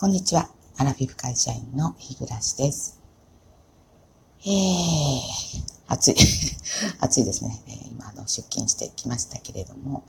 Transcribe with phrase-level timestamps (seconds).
[0.00, 0.48] こんにちは。
[0.78, 2.98] アラフィフ会社員の日暮です。
[4.46, 5.20] えー、
[5.88, 6.14] 暑い。
[7.00, 7.62] 暑いですね。
[7.66, 10.04] えー、今、あの、出勤してきましたけれども、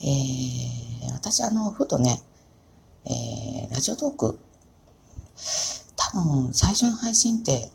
[0.00, 2.20] えー、私、あの、ふとね、
[3.04, 4.40] えー、ラジオトーク、
[5.94, 7.70] 多分、最初の配信って、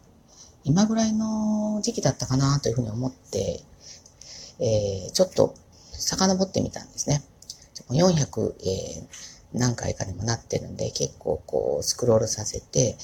[0.65, 3.63] 今ぐらいの時期だったかなというふうに思って、
[4.59, 5.55] えー、ちょっと
[5.93, 7.23] 遡ってみたんですね。
[7.91, 12.95] 400、えー何回かにもなってるんで、結構こうスクロールさせて、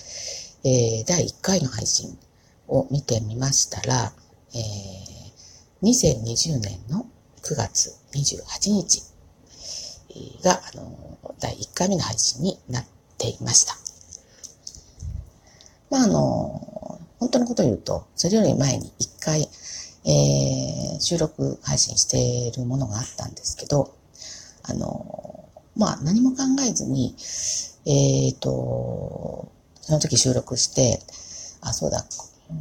[0.64, 2.18] えー、第1回の配信
[2.68, 4.12] を見てみましたら、
[4.54, 7.06] えー、2020年の
[7.44, 9.04] 9月28日
[10.44, 12.86] が、あの、第1回目の配信になっ
[13.18, 13.76] ていました。
[15.90, 19.50] まあ、あの、本当のことを言うと、それより前に1回、
[20.06, 23.94] えー、収録配信しているものがあったんですけど、
[24.64, 25.29] あの、
[25.80, 27.16] まあ何も考えずに、
[27.86, 31.00] えっ、ー、と、その時収録して、
[31.62, 32.06] あ、そうだ、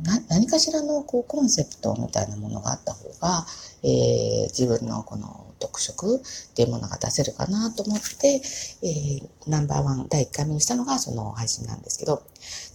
[0.05, 3.45] な何かしらのこうコンセプトみたいなものがあった方が、
[3.83, 8.41] えー、自分のこの特色っていうものが出せるかなと思って、
[8.83, 12.23] えー、ナンバーワン第1回目にしたのがその配信なんですけど、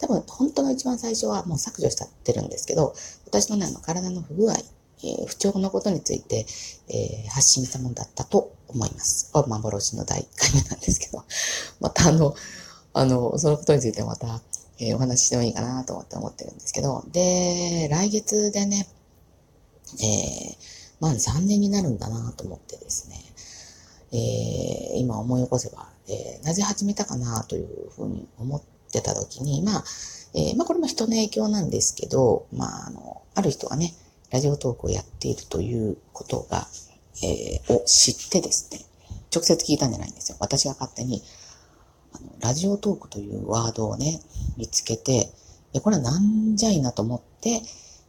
[0.02, 2.94] 多分本当の一番最初はもう削除しちゃってるんですけど、
[3.26, 4.56] 私のね、あの体の不具合
[5.04, 6.46] え不調のことについて、
[6.88, 9.32] えー、発信したものだったと思います。
[9.34, 11.24] 幻の第1回目なんですけど、
[11.82, 12.36] またあの、
[12.94, 14.42] あの、そのことについてまた、
[14.80, 18.88] えー、お話ししてもいいかなと思って思ってるんですけど、で、来月でね、
[20.02, 20.58] え、
[21.00, 23.22] まあ3年になるんだなと思ってですね、
[24.12, 29.84] え、今思い起こせば、えー、なぜ始めたかなというふうに思ってた時に、まあ、
[30.34, 33.94] え、まあこれも人の影響なんですけど、まああの、ある人がね、
[34.34, 36.68] ラジオトークをやっているということが、
[37.22, 38.80] えー、を知ってですね、
[39.32, 40.38] 直接聞いたんじゃないんですよ。
[40.40, 41.22] 私が勝手に、
[42.14, 44.22] あの、ラジオトークというワードをね、
[44.58, 45.32] 見つけて、
[45.76, 47.62] え、これはなんじゃいなと思って、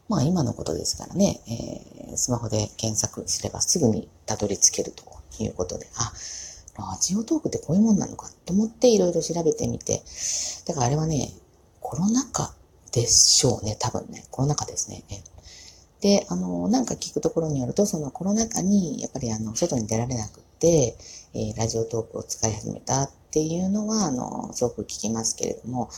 [0.09, 5.05] まあ今のことですからね、えー、スマホで検索すればすぐにたどり着けると
[5.43, 6.11] いうことで、あ、
[6.79, 10.03] ラジオトークってこういうもんなのかと思っていろいろ調べてみて、
[10.67, 11.35] だからあれはね、
[11.81, 12.55] コロナ禍
[12.93, 15.05] でしょうね、多分ね、コロナ禍ですね。
[16.05, 20.99] で、あの、なんか聞くところによると、そのコロナ禍に、やっぱりあの、外に出られなくって、
[21.33, 25.89] えー、ラジオトークを使い始めたっていうのは、あの、すごく聞きますけれども、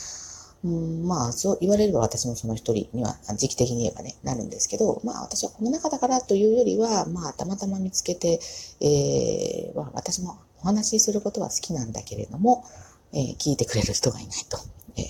[0.62, 8.38] うん、まあ、そう言われれば私もその一人には、時期的に言えばね、なるんですけど、まあ私はコロナ禍だからというよりは、まあたまたま見つけて、
[8.80, 12.64] えー、私もお話しすることは好きなんだけれども、
[13.12, 14.58] えー、聞いてくれる人がいないと。
[14.98, 15.04] えー、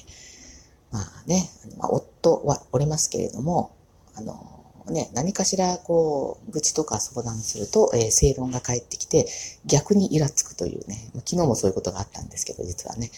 [0.90, 3.76] まあね、まあ、夫はおりますけれども、
[4.14, 4.55] あの、
[4.90, 9.26] ね、何かしらこう、愚痴とか相談すると、えー、正論が返ってきて、
[9.64, 13.10] 逆にイラつくというね、昨日もそういうことがあったんですけど、実はね。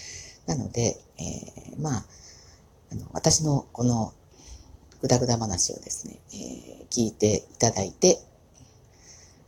[0.46, 2.04] なので、えー、まあ、
[2.92, 4.14] あの、私のこの、
[5.00, 8.18] ぐだぐだ話をですね、えー、聞いていただいて、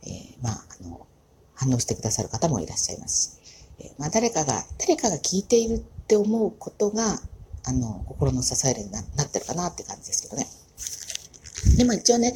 [0.03, 1.07] えー、まあ、あの、
[1.55, 3.39] 反応してくださる方もいらっしゃいます
[3.79, 7.19] し、え、まあ、誰かが、誰かが聞いているって思うことが、
[7.63, 10.47] あの、心の支えになってるかなって感じですけどね。
[11.77, 12.33] で、まあ一応ね、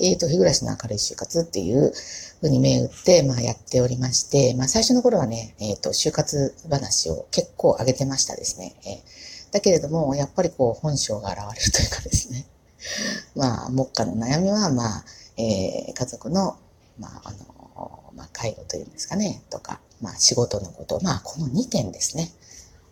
[0.00, 1.92] えっ、ー、と、日暮らしの明るい就活っていう
[2.40, 8.74] ふうに銘打って、まあやっておりまして、まあ最初の頃はね、えっ、ー、と、就活話を結構上げてましたですね。
[8.84, 12.46] えー、だけれども、やっぱりこう、本性が現れるというかですね。
[13.34, 15.04] まあ、目下の悩みは、まあ、
[15.36, 16.56] えー、家族の、
[16.98, 22.32] まあ、あの、まあ、介護というんですかね、とか、まあ、仕事のこと、まあ、この2点ですね。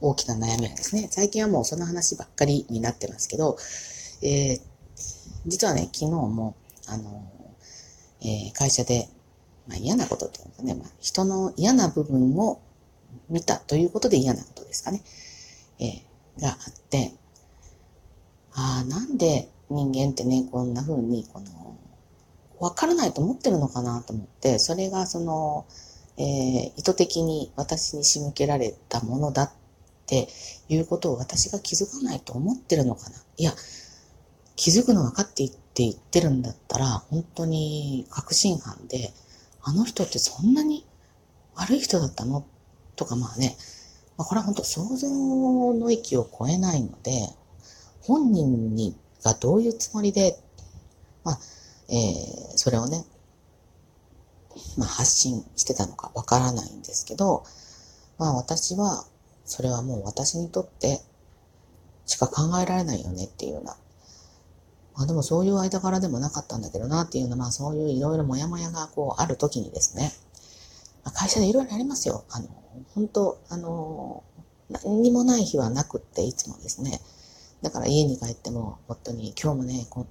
[0.01, 3.59] 大きな悩みはですね、最近はもうその話ばっかりになってますけど、
[4.23, 4.61] えー、
[5.47, 6.55] 実はね、昨日も、
[6.87, 7.31] あの、
[8.23, 9.09] えー、会社で、
[9.67, 12.61] まあ、嫌なことっていうかね、まあ、人の嫌な部分を
[13.29, 15.03] 見たということで嫌なことですかね、
[15.79, 16.57] えー、があっ
[16.91, 17.15] て、
[18.53, 21.79] ああ、なんで人間ってね、こんな風に、この、
[22.59, 25.67] わからないと思ってるのかなと思って、それがその、
[26.19, 29.51] えー、意図的に私に仕向けられたものだっ
[30.07, 30.29] て
[30.69, 33.17] いうことを私が気づかないと思ってるのかな。
[33.39, 33.55] いや、
[34.57, 39.13] 気づくの分かっていって言ってるんだったら、本当に確信犯で、
[39.63, 40.87] あの人ってそんなに
[41.55, 42.45] 悪い人だったの？
[42.97, 43.57] とかまあね、
[44.19, 45.09] まあ、これは本当想像
[45.75, 47.29] の域を超えないので、
[48.03, 50.39] 本人にがどういうつもりで、
[51.25, 51.39] まあ、
[51.89, 53.05] えー、それをね、
[54.77, 57.45] まあ、発信してたのかわからないんですけど、
[58.19, 59.07] まあ私は、
[59.45, 61.01] それはもう私にとって
[62.07, 63.77] しか考えられないよねっていうような
[64.97, 70.13] まあでもそういう間柄でもなかったんだけどなっていうのは、まあそういういろいろもやもやがこうある時にですね、
[71.05, 72.25] まあ、会社でいろいろありますよ。
[72.31, 72.49] あの、
[72.95, 74.25] 本当あの、
[74.69, 77.01] 何にもない日はなくって、いつもですね。
[77.63, 80.07] だから家に帰っても、夫に今日もね、こう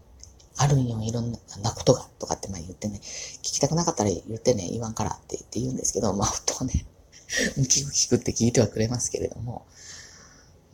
[0.57, 6.85] あるんよ、いろんなことが、とかってまあ言ってね、聞きたくなかったら言ってね、言わんからって言って言うんですけど、まあ夫はね、
[7.57, 9.65] 聞く聞くって聞いてはくれますけれども、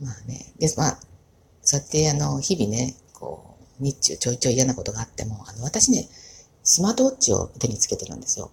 [0.00, 0.98] まあね、で、まあ、
[1.62, 6.08] そうやってあの、日々ね、こう、日中ちょいちょい嫌なことがあっても、あの、私ね、
[6.62, 8.50] スマートウォッチを手につけてるんですよ。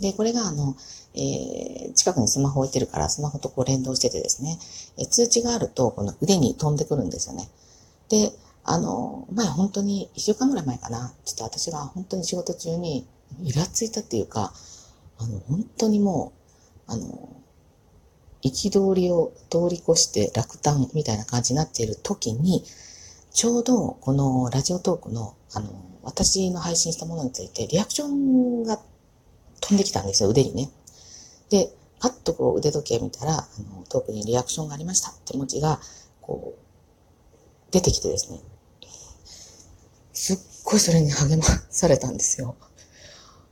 [0.00, 0.76] で、これがあの、
[1.14, 4.58] えー、近くにスマホ置いてるから、スマホとこう連動しててですね、
[4.98, 7.48] えー、通知があると、この腕に飛んでくるんですよね。
[8.08, 8.32] で、
[8.64, 13.06] あの、前本当に一週間ぐらい前かな、ちょっと私が本当に仕事中に
[13.42, 14.52] イラついたっていうか、
[15.18, 16.32] あの、本当にも
[16.88, 17.30] う、あの、
[18.42, 22.64] 憤りを通り越して落胆みたいな感じになっている時に、
[23.36, 25.68] ちょうどこのラジオトークの、あの、
[26.02, 28.80] 私の配信したものについてリアクションが
[29.60, 30.70] 飛んできたんですよ、腕にね。
[31.50, 31.68] で、
[32.00, 33.46] パッとこう腕時計見たら、あ
[33.76, 35.80] の、トークにリアクションがありましたって文字が、
[36.22, 38.40] こう、出てきてですね。
[40.14, 42.56] すっごいそれに励まされたんですよ。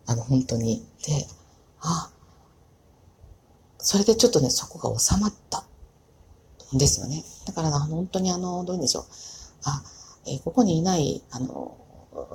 [0.06, 0.82] あの、本当に。
[1.06, 1.26] で、
[1.80, 2.10] あ、
[3.76, 5.66] それでちょっとね、そこが収まった
[6.74, 7.22] んですよね。
[7.44, 9.33] だから本当にあの、どういうんでしょう。
[9.64, 9.82] あ、
[10.26, 11.76] え、ここにいない、あの、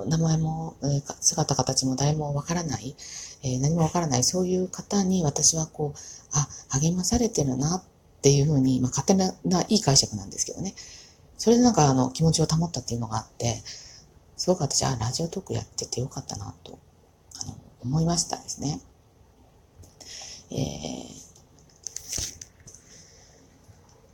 [0.06, 2.96] 名前も、え、姿形も誰もわからない、
[3.42, 5.98] え、何もわからない、そういう方に私はこう、
[6.32, 6.48] あ、
[6.80, 7.82] 励まされてるなっ
[8.22, 10.74] ていうふうに、まあ、勝手な、ないい解釈なんですけどね。
[11.38, 13.62] それでなんかあの、気持ちを保ったっていうのがあって、
[14.36, 16.78] すごく私はラジオトークやっててよかったなと、
[17.42, 18.80] あの、思いましたですね。
[20.50, 21.30] えー、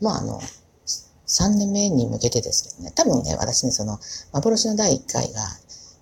[0.01, 0.41] まああの、
[1.37, 3.99] 3年目に向けてですけどね、多分ね、私ね、その、
[4.33, 5.41] 幻の第1回が、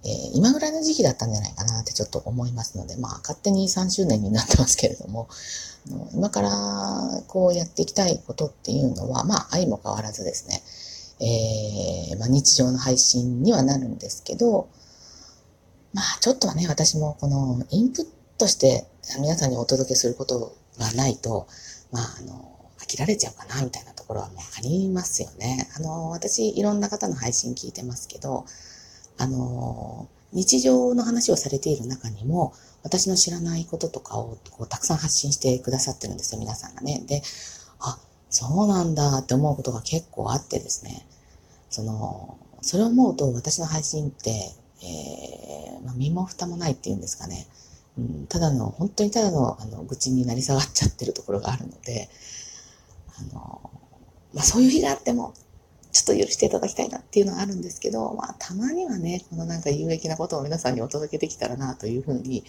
[0.05, 5.29] えー、今ぐらいの時期だったんじゃないかなってちょっと思いますので、まあ、勝手に3周年になってますけれども、
[6.15, 6.51] 今から
[7.27, 10.63] こうやっていきたいことっていうのは、まあ、愛も変わらずですね、
[12.13, 14.69] えー、まあ、日常の配信にはなるんですけど、
[15.93, 18.07] まあ、ちょっとはね、私もこのインプッ
[18.39, 18.87] トして
[19.21, 21.47] 皆さんにお届けすることがないと、
[21.93, 22.55] まあ、あの、
[22.85, 25.69] 飽きられちゃうかな、みたいなところはもうありますよね。
[25.77, 28.45] あの、私、いろんな方の配信聞いてますけど、
[29.17, 32.53] あの、日常の話をされている中にも、
[32.83, 37.03] 私の知らないこととかをこうたくさん発信してくださってるんですよ、皆さんがね。
[37.07, 37.23] で、
[37.79, 37.99] あ、
[38.29, 41.07] そうなんだって思うことが結構あってですね。
[41.71, 44.31] その、それを思うと私の配信って、
[44.83, 47.47] えー、まあ、身も蓋もないっていうんですかね。
[47.97, 52.11] うん、ただの、本当にただの、あの、愚痴になり下がっちゃってるところがあるので、
[53.19, 53.71] あの、
[54.33, 55.35] まあ、そういう日があっても、
[55.95, 62.43] ちょっと許していただきたいなっていうのはあるんですけど、まあ、たまにはね、このなんか有益なことを皆さんにお届けできたらなというふうに、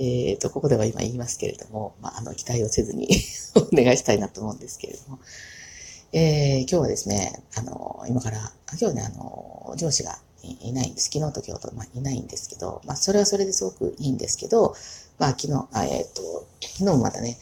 [0.00, 3.08] えっ、ー、と、ここでは今言いますけれども、まあ、あの、期待をせずに
[3.54, 5.20] お願いしたいなと思うんですけれども、
[6.12, 11.10] えー、今日はですね、あの、今から、今日ね、あの、上司がいないんです。
[11.12, 14.74] 昨日と今日と、まあ、いないんですけど、まあ、それはそれですごくいいんですけど、
[15.18, 17.38] まあ、昨日、あえっ、ー、と、昨日もまたね、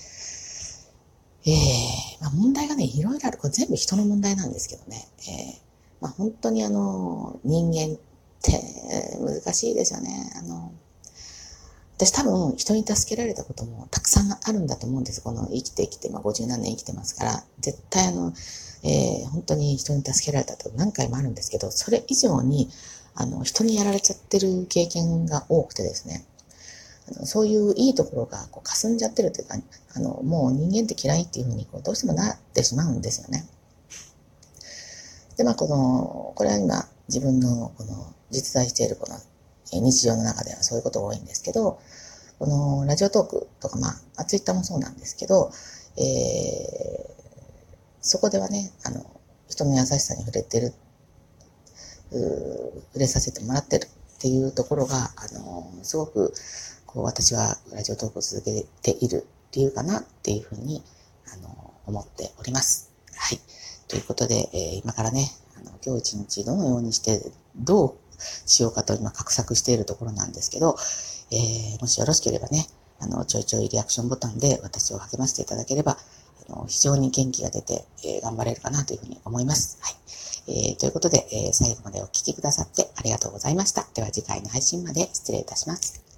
[1.46, 3.38] えー、まあ、問題がね、いろいろある。
[3.38, 5.08] これ全部人の問題なんですけどね。
[5.29, 5.61] えー、
[6.00, 7.99] まあ、本当にあの、人間っ
[8.43, 8.61] て
[9.20, 10.32] 難しいですよね。
[10.37, 10.73] あの、
[11.96, 15.20] 私多分人に助けられたこともたくさんあるんだと思うんです。
[15.20, 18.32] この生きてきて、まあ、50何年生きてますから、絶対あの、
[18.85, 22.68] えー、本当に人に助けられたと何回もあるんですけど、それ以上に、
[23.14, 26.25] あの、人にやられちゃってる経験が多くてですね。
[27.09, 29.55] あのそういういいところがこう霞んじゃってるというか、
[29.95, 33.49] あの、もう人間って嫌いっていうふうにこうどうしてもなってしまうんですよね。
[35.37, 39.19] で、まあ、この、これは今、自分のこの実在しているこの
[39.73, 41.81] 日常の中ではそういうことが多いんですけど、
[42.38, 45.50] このラジオトークとか、まあ、ツイッターもそうなんですけど、
[45.97, 47.19] えー、
[48.00, 49.05] そこではね、あの、
[49.49, 50.75] 人の優しさに触れてる、
[52.11, 53.87] 触れさせてもらってる
[54.19, 56.33] っていうところが、あの、すごく、
[56.88, 60.83] こう、私はラジオトークを続けている理由かなっていうふうに、
[61.33, 62.90] あの、思っております。
[63.14, 63.40] はい。
[63.87, 67.21] ということで、えー、今からね、あの、今日一日どのようにして、
[67.57, 70.76] どうしようかと今画策しているところなんですけど、
[71.30, 72.66] えー、もしよろしければね、
[73.00, 75.99] あの、ちょいちょいリアクションボタンで私を励ましていただければ、
[76.49, 79.78] あの、非常に元気が出て、えー、頑張れるかなというふうに思います。
[79.83, 79.95] はい。
[80.49, 83.87] えー、ということで、えー、最後までお聴きくださってありがとうございました。
[83.95, 86.02] では次回の配信まで失礼いたします。